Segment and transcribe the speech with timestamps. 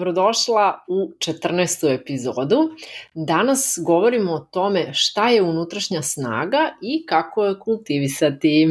[0.00, 1.94] Dobrodošla u 14.
[1.94, 2.70] epizodu.
[3.14, 8.68] Danas govorimo o tome šta je unutrašnja snaga i kako je kultivisati.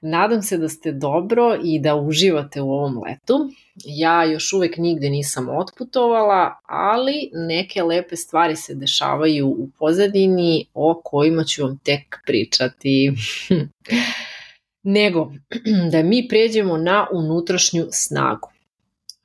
[0.00, 3.50] Nadam se da ste dobro i da uživate u ovom letu.
[3.84, 11.00] Ja još uvek nigde nisam otputovala, ali neke lepe stvari se dešavaju u pozadini o
[11.04, 13.12] kojima ću vam tek pričati.
[14.82, 15.32] Nego,
[15.92, 18.48] da mi pređemo na unutrašnju snagu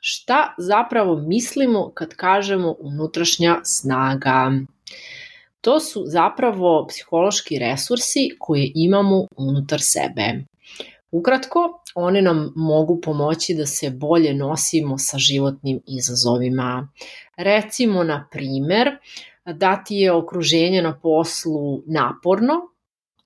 [0.06, 4.52] šta zapravo mislimo kad kažemo unutrašnja snaga.
[5.62, 10.44] To su zapravo psihološki resursi koje imamo unutar sebe.
[11.12, 16.90] Ukratko, one nam mogu pomoći da se bolje nosimo sa životnim izazovima.
[17.38, 18.98] Recimo, na primer,
[19.46, 22.54] da ti je okruženje na poslu naporno,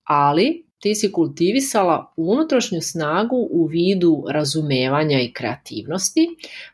[0.03, 6.27] ali ti si kultivisala unutrašnju snagu u vidu razumevanja i kreativnosti,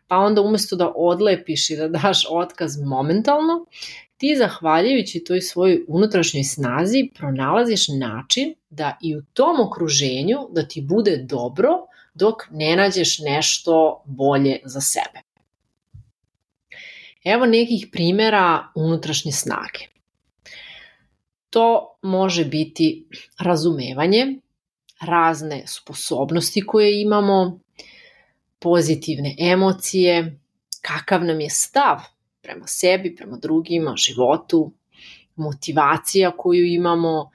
[0.07, 3.65] pa onda umesto da odlepiš i da daš otkaz momentalno,
[4.17, 10.81] ti zahvaljujući toj svojoj unutrašnjoj snazi pronalaziš način da i u tom okruženju da ti
[10.81, 11.69] bude dobro
[12.13, 15.19] dok ne nađeš nešto bolje za sebe.
[17.23, 19.92] Evo nekih primera unutrašnje snage.
[21.53, 23.05] To može biti
[23.39, 24.39] razumevanje,
[25.01, 27.59] razne sposobnosti koje imamo,
[28.59, 30.39] pozitivne emocije,
[30.81, 31.99] kakav nam je stav
[32.41, 34.71] prema sebi, prema drugima, životu,
[35.35, 37.31] motivacija koju imamo,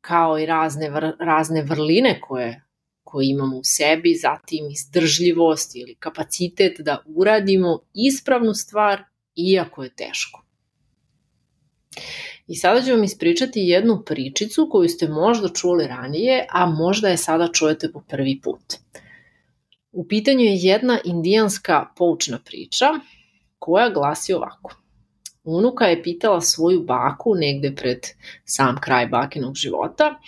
[0.00, 2.62] kao i razne, vr, razne vrline koje,
[3.04, 9.04] koje imamo u sebi, zatim izdržljivost ili kapacitet da uradimo ispravnu stvar
[9.36, 10.42] iako je teško.
[12.46, 17.16] I sada ću vam ispričati jednu pričicu koju ste možda čuli ranije, a možda je
[17.16, 18.74] sada čujete po prvi put.
[19.92, 22.86] U pitanju je jedna indijanska poučna priča
[23.58, 24.74] koja glasi ovako.
[25.44, 27.98] Unuka je pitala svoju baku negde pred
[28.44, 30.20] sam kraj bakinog života.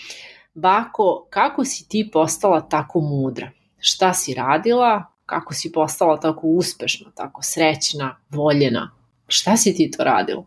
[0.54, 3.50] Bako, kako si ti postala tako mudra?
[3.78, 5.04] Šta si radila?
[5.26, 8.90] Kako si postala tako uspešna, tako srećna, voljena?
[9.26, 10.44] Šta si ti to radila?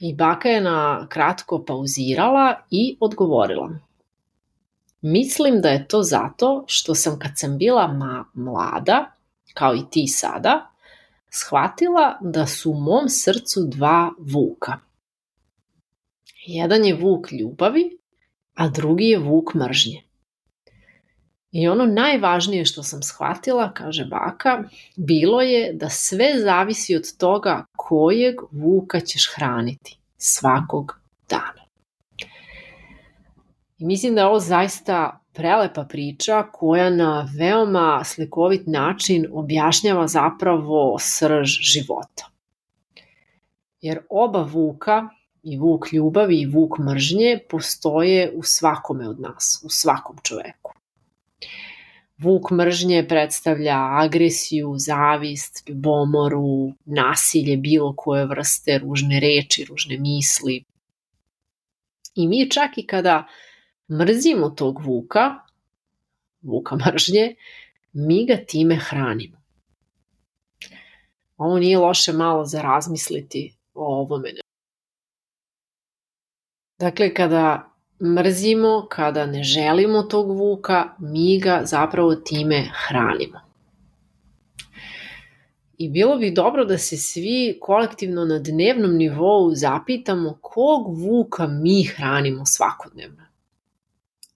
[0.00, 3.70] I baka je na kratko pauzirala i odgovorila.
[5.00, 9.12] Mislim da je to zato što sam kad sam bila ma mlada,
[9.54, 10.70] kao i ti sada,
[11.30, 14.78] shvatila da su u mom srcu dva vuka.
[16.46, 17.98] Jedan je vuk ljubavi,
[18.54, 20.03] a drugi je vuk mržnje.
[21.54, 24.62] I ono najvažnije što sam shvatila, kaže baka,
[24.96, 31.00] bilo je da sve zavisi od toga kojeg vuka ćeš hraniti svakog
[31.30, 31.64] dana.
[33.78, 40.96] I mislim da je ovo zaista prelepa priča koja na veoma slikovit način objašnjava zapravo
[41.00, 42.30] srž života.
[43.80, 45.08] Jer oba vuka,
[45.42, 50.74] i vuk ljubavi i vuk mržnje, postoje u svakome od nas, u svakom čoveku.
[52.18, 60.64] Vuk mržnje predstavlja agresiju, zavist, ljubomoru, nasilje bilo koje vrste, ružne reči, ružne misli.
[62.14, 63.26] I mi čak i kada
[63.90, 65.34] mrzimo tog vuka,
[66.42, 67.34] vuka mržnje,
[67.92, 69.42] mi ga time hranimo.
[71.36, 74.30] Ovo nije loše malo za razmisliti o ovome.
[76.78, 83.40] Dakle, kada mrzimo, kada ne želimo tog vuka, mi ga zapravo time hranimo.
[85.78, 91.82] I bilo bi dobro da se svi kolektivno na dnevnom nivou zapitamo kog vuka mi
[91.84, 93.22] hranimo svakodnevno.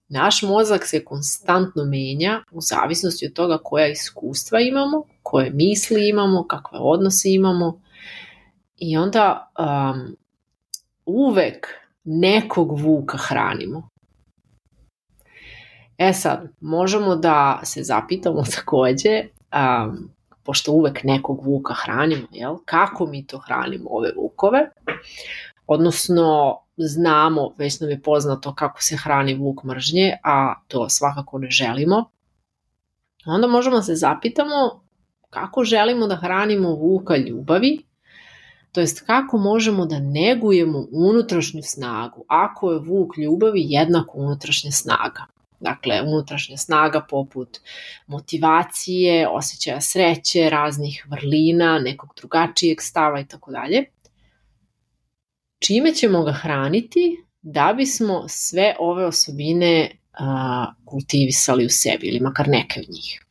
[0.09, 6.47] Naš mozak se konstantno menja u zavisnosti od toga koja iskustva imamo, koje misli imamo,
[6.47, 7.81] kakve odnose imamo
[8.77, 10.15] i onda um,
[11.05, 11.67] uvek
[12.03, 13.89] nekog vuka hranimo.
[15.97, 20.09] E sad, možemo da se zapitamo takođe, um,
[20.43, 22.55] pošto uvek nekog vuka hranimo, jel?
[22.65, 24.69] kako mi to hranimo ove vukove?
[25.67, 31.49] Odnosno, znamo, već nam je poznato kako se hrani vuk mržnje, a to svakako ne
[31.49, 32.05] želimo,
[33.25, 34.83] onda možemo da se zapitamo
[35.29, 37.88] kako želimo da hranimo vuka ljubavi,
[38.71, 45.25] to jest kako možemo da negujemo unutrašnju snagu, ako je vuk ljubavi jednako unutrašnja snaga.
[45.59, 47.59] Dakle, unutrašnja snaga poput
[48.07, 53.85] motivacije, osjećaja sreće, raznih vrlina, nekog drugačijeg stava i tako dalje.
[55.59, 62.47] Čime ćemo ga hraniti da bismo sve ove osobine a, kultivisali u sebi ili makar
[62.47, 63.25] neke od njih.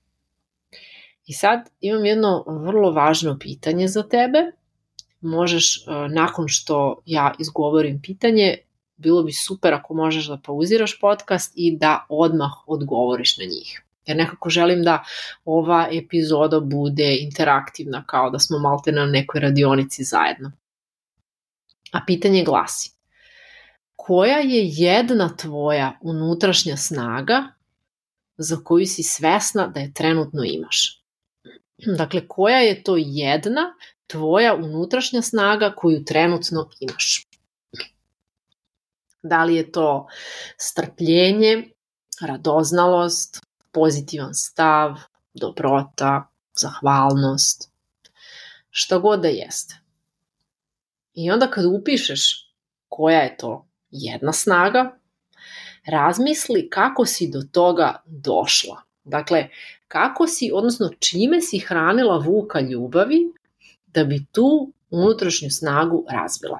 [1.26, 4.52] I sad imam jedno vrlo važno pitanje za tebe.
[5.20, 8.56] Možeš, nakon što ja izgovorim pitanje,
[8.96, 13.82] bilo bi super ako možeš da pauziraš podcast i da odmah odgovoriš na njih.
[14.06, 15.04] Jer nekako želim da
[15.44, 20.52] ova epizoda bude interaktivna, kao da smo malte na nekoj radionici zajedno.
[21.92, 22.90] A pitanje glasi,
[23.96, 27.44] koja je jedna tvoja unutrašnja snaga
[28.36, 31.02] za koju si svesna da je trenutno imaš?
[31.96, 33.74] Dakle, koja je to jedna
[34.08, 37.26] tvoja unutrašnja snaga koju trenutno imaš?
[39.22, 40.06] Da li je to
[40.56, 41.70] strpljenje,
[42.20, 43.40] radoznalost,
[43.72, 44.98] pozitivan stav,
[45.34, 47.70] dobrota, zahvalnost,
[48.70, 49.80] šta god da jeste.
[51.14, 52.52] I onda kad upišeš
[52.88, 54.98] koja je to jedna snaga,
[55.86, 58.82] razmisli kako si do toga došla.
[59.04, 59.48] Dakle,
[59.88, 63.32] kako si, odnosno čime si hranila vuka ljubavi
[63.94, 66.58] da bi tu unutrašnju snagu razvila.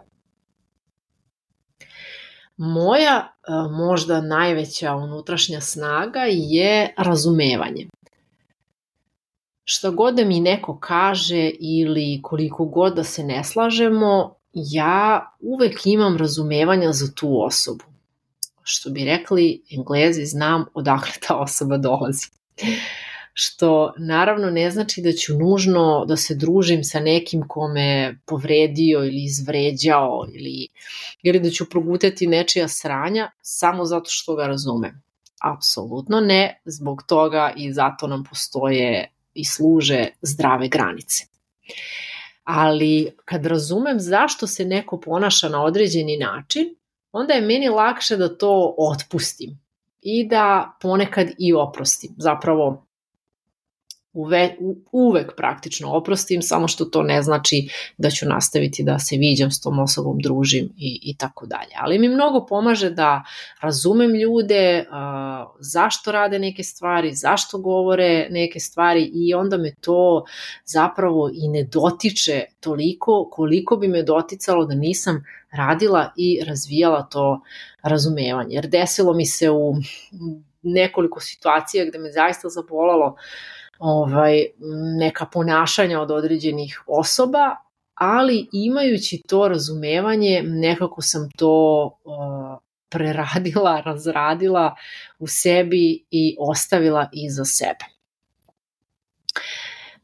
[2.56, 7.88] Moja e, možda najveća unutrašnja snaga je razumevanje.
[9.64, 15.80] Šta god da mi neko kaže ili koliko god da se ne slažemo, ja uvek
[15.84, 17.84] imam razumevanja za tu osobu.
[18.62, 22.26] Što bi rekli englezi, znam odakle ta osoba dolazi
[23.40, 29.24] što naravno ne znači da ću nužno da se družim sa nekim kome povredio ili
[29.24, 30.68] izvređao ili,
[31.22, 35.02] ili da ću progutati nečija sranja samo zato što ga razumem.
[35.42, 41.24] Apsolutno ne, zbog toga i zato nam postoje i služe zdrave granice.
[42.44, 46.74] Ali kad razumem zašto se neko ponaša na određeni način,
[47.12, 49.58] onda je meni lakše da to otpustim
[50.02, 52.10] i da ponekad i oprostim.
[52.16, 52.87] Zapravo
[54.12, 54.56] uve,
[54.92, 57.68] uvek praktično oprostim, samo što to ne znači
[57.98, 61.70] da ću nastaviti da se viđam s tom osobom, družim i, i tako dalje.
[61.76, 63.22] Ali mi mnogo pomaže da
[63.60, 64.96] razumem ljude, uh,
[65.60, 70.24] zašto rade neke stvari, zašto govore neke stvari i onda me to
[70.64, 77.40] zapravo i ne dotiče toliko koliko bi me doticalo da nisam radila i razvijala to
[77.82, 78.54] razumevanje.
[78.54, 79.74] Jer desilo mi se u
[80.62, 84.46] nekoliko situacija gde me zaista zabolalo uh, ovaj,
[84.98, 87.56] neka ponašanja od određenih osoba,
[87.94, 92.58] ali imajući to razumevanje, nekako sam to uh,
[92.88, 94.74] preradila, razradila
[95.18, 97.84] u sebi i ostavila iza sebe.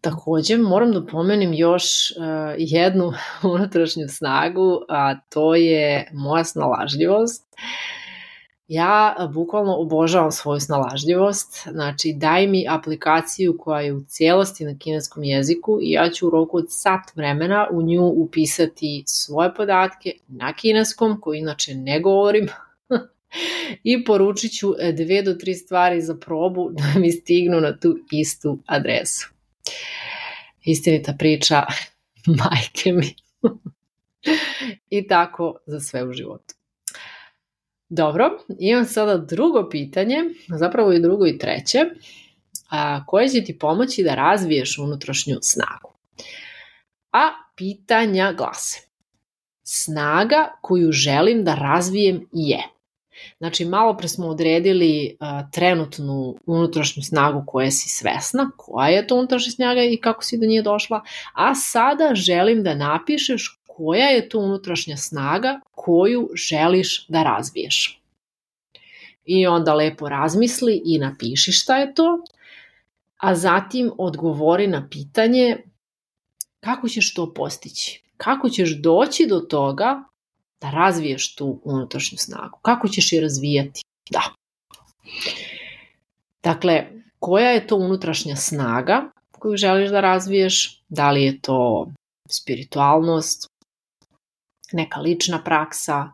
[0.01, 3.13] Takođe, moram da pomenem još uh, jednu
[3.55, 7.45] unutrašnju snagu, a to je moja snalažljivost.
[7.53, 8.04] Uh,
[8.69, 15.25] Ja bukvalno obožavam svoju snalažljivost, znači daj mi aplikaciju koja je u cijelosti na kineskom
[15.25, 20.53] jeziku i ja ću u roku od sat vremena u nju upisati svoje podatke na
[20.53, 22.49] kineskom, koji inače ne govorim,
[23.85, 27.97] i poručit ću e, dve do tri stvari za probu da mi stignu na tu
[28.13, 29.31] istu adresu.
[30.65, 31.63] Istinita priča,
[32.41, 33.15] majke mi.
[34.97, 36.55] I tako za sve u životu.
[37.97, 40.17] Dobro, imam sada drugo pitanje,
[40.59, 41.79] zapravo i drugo i treće,
[42.71, 45.95] a, koje će ti pomoći da razviješ unutrašnju snagu.
[47.13, 48.81] A pitanja glase.
[49.63, 52.63] Snaga koju želim da razvijem je.
[53.39, 59.17] Znači, malo pre smo odredili a, trenutnu unutrašnju snagu koja si svesna, koja je to
[59.17, 61.03] unutrašnja snaga i kako si do nje došla,
[61.35, 68.01] a sada želim da napišeš koja je to unutrašnja snaga koju želiš da razviješ.
[69.25, 72.25] I onda lepo razmisli i napiši šta je to,
[73.17, 75.57] a zatim odgovori na pitanje
[76.61, 80.05] kako ćeš to postići, kako ćeš doći do toga
[80.61, 83.83] da razviješ tu unutrašnju snagu, kako ćeš je razvijati.
[84.11, 84.23] Da.
[86.43, 86.87] Dakle,
[87.19, 91.89] koja je to unutrašnja snaga koju želiš da razviješ, da li je to
[92.31, 93.47] spiritualnost,
[94.75, 96.11] neka lična praksa,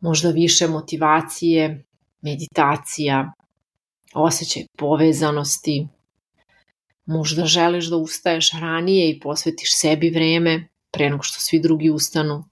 [0.00, 1.84] možda više motivacije,
[2.20, 3.32] meditacija,
[4.14, 5.88] osjećaj povezanosti,
[7.06, 12.44] možda želiš da ustaješ ranije i posvetiš sebi vreme pre nego što svi drugi ustanu,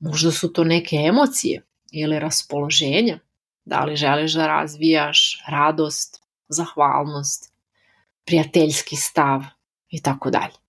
[0.00, 1.62] možda su to neke emocije
[1.92, 3.18] ili raspoloženja,
[3.64, 7.52] da li želiš da razvijaš radost, zahvalnost,
[8.24, 9.42] prijateljski stav
[9.90, 10.65] i tako dalje.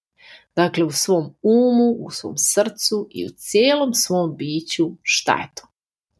[0.58, 5.68] Dakle, u svom umu, u svom srcu i u cijelom svom biću šta je to?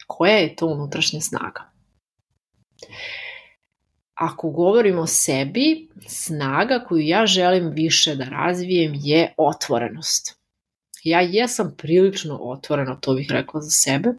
[0.08, 1.72] Koja je to unutrašnja snaga?
[4.14, 10.40] Ako govorimo o sebi, snaga koju ja želim više da razvijem je otvorenost.
[11.04, 14.10] Ja jesam prilično otvorena, to bih rekla za sebe,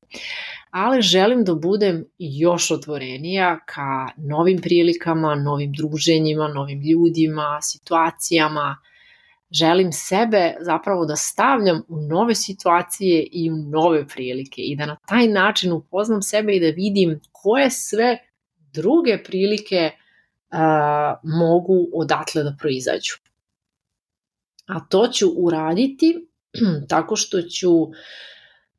[0.71, 8.77] ali želim da budem još otvorenija ka novim prilikama, novim druženjima, novim ljudima, situacijama.
[9.51, 14.97] Želim sebe zapravo da stavljam u nove situacije i u nove prilike i da na
[15.07, 18.19] taj način upoznam sebe i da vidim koje sve
[18.73, 19.91] druge prilike
[20.51, 23.15] a, mogu odatle da proizađu.
[24.67, 26.29] A to ću uraditi
[26.89, 27.69] tako što ću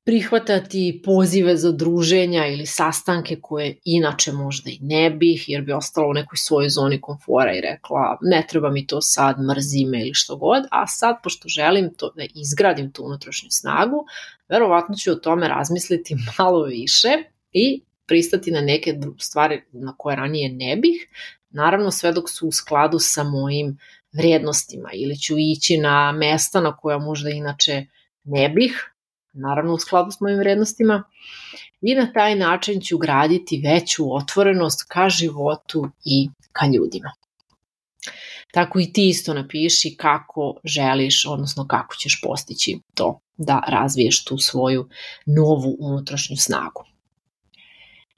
[0.05, 6.07] prihvatati pozive za druženja ili sastanke koje inače možda i ne bih, jer bi ostala
[6.07, 10.13] u nekoj svojoj zoni komfora i rekla ne treba mi to sad, mrzi me ili
[10.13, 14.05] što god, a sad pošto želim to da izgradim tu unutrašnju snagu,
[14.49, 17.09] verovatno ću o tome razmisliti malo više
[17.51, 21.07] i pristati na neke stvari na koje ranije ne bih,
[21.49, 23.77] naravno sve dok su u skladu sa mojim
[24.11, 27.85] vrijednostima ili ću ići na mesta na koja možda inače
[28.23, 28.93] ne bih,
[29.39, 31.03] naravno u skladu s mojim vrednostima,
[31.81, 37.11] i na taj način ću graditi veću otvorenost ka životu i ka ljudima.
[38.51, 44.37] Tako i ti isto napiši kako želiš, odnosno kako ćeš postići to da razviješ tu
[44.37, 44.89] svoju
[45.25, 46.83] novu unutrašnju snagu.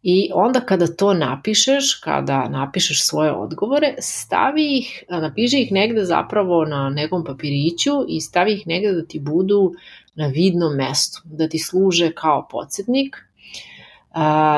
[0.03, 6.65] I onda kada to napišeš, kada napišeš svoje odgovore, stavi ih, napiši ih negde zapravo
[6.65, 9.73] na nekom papiriću i stavi ih negde da ti budu
[10.15, 13.17] na vidnom mestu, da ti služe kao podsjetnik,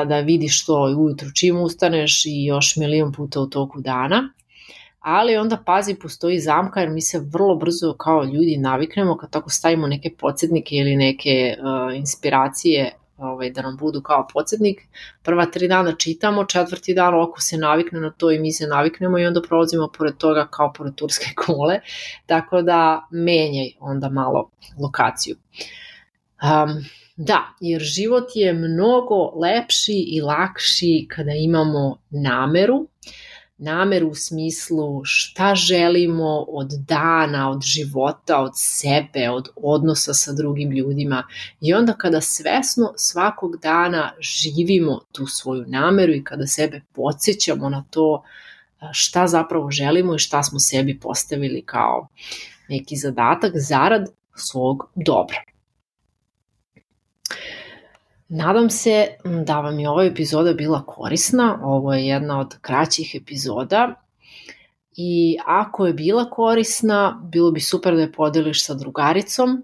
[0.06, 4.28] da vidiš što ujutru čim ustaneš i još milion puta u toku dana.
[5.00, 9.50] Ali onda pazi, postoji zamka jer mi se vrlo brzo kao ljudi naviknemo kad tako
[9.50, 14.80] stavimo neke podsjetnike ili neke uh, inspiracije ovaj, da nam budu kao podsjetnik.
[15.22, 19.18] Prva tri dana čitamo, četvrti dan oko se navikne na to i mi se naviknemo
[19.18, 21.80] i onda prolazimo pored toga kao pored turske kole,
[22.26, 25.36] tako da menjaj onda malo lokaciju.
[26.42, 26.84] Um,
[27.16, 32.86] da, jer život je mnogo lepši i lakši kada imamo nameru,
[33.58, 40.70] nameru u smislu šta želimo od dana, od života, od sebe, od odnosa sa drugim
[40.70, 41.26] ljudima
[41.60, 47.84] i onda kada svesno svakog dana živimo tu svoju nameru i kada sebe podsjećamo na
[47.90, 48.22] to
[48.92, 52.08] šta zapravo želimo i šta smo sebi postavili kao
[52.68, 55.42] neki zadatak zarad svog dobra.
[58.28, 59.06] Nadam se
[59.46, 61.58] da vam je ova epizoda bila korisna.
[61.62, 63.94] Ovo je jedna od kraćih epizoda
[64.96, 69.62] i ako je bila korisna, bilo bi super da je podeliš sa drugaricom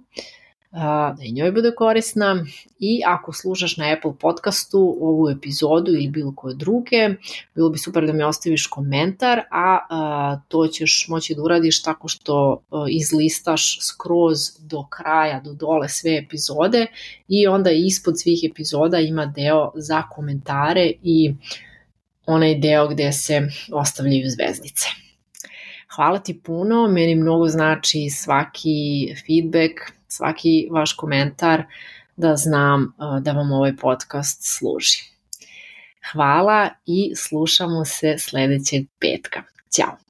[0.73, 2.45] da i njoj bude korisna
[2.79, 7.09] i ako slušaš na Apple podcastu ovu epizodu ili bilo koje druge,
[7.55, 12.63] bilo bi super da mi ostaviš komentar, a, to ćeš moći da uradiš tako što
[12.71, 16.87] a, izlistaš skroz do kraja, do dole sve epizode
[17.29, 21.35] i onda ispod svih epizoda ima deo za komentare i
[22.27, 23.41] onaj deo gde se
[23.73, 24.87] ostavljaju zvezdice.
[25.97, 31.63] Hvala ti puno, meni mnogo znači svaki feedback, svaki vaš komentar
[32.17, 35.11] da znam da vam ovaj podcast služi.
[36.13, 39.43] Hvala i slušamo se sledećeg petka.
[39.77, 40.10] Ćao!